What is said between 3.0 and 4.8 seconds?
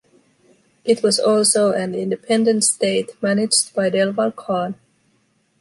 managed by Delwar Khan.